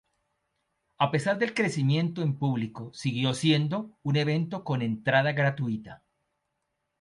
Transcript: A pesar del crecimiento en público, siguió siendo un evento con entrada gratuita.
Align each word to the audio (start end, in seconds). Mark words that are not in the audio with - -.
A 0.97 1.11
pesar 1.11 1.37
del 1.37 1.53
crecimiento 1.53 2.23
en 2.23 2.39
público, 2.39 2.89
siguió 2.91 3.35
siendo 3.35 3.91
un 4.01 4.15
evento 4.15 4.63
con 4.63 4.81
entrada 4.81 5.31
gratuita. 5.33 6.01